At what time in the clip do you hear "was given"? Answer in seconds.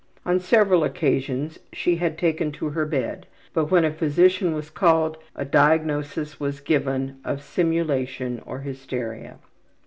6.39-7.19